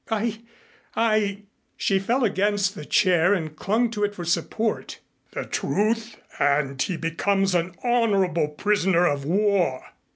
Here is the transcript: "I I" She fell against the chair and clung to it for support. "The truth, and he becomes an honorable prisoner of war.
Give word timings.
"I 0.09 0.41
I" 0.95 1.43
She 1.77 1.99
fell 1.99 2.23
against 2.23 2.73
the 2.73 2.85
chair 2.85 3.35
and 3.35 3.55
clung 3.55 3.91
to 3.91 4.03
it 4.03 4.15
for 4.15 4.25
support. 4.25 4.97
"The 5.33 5.45
truth, 5.45 6.17
and 6.39 6.81
he 6.81 6.97
becomes 6.97 7.53
an 7.53 7.75
honorable 7.83 8.47
prisoner 8.47 9.05
of 9.05 9.25
war. 9.25 9.83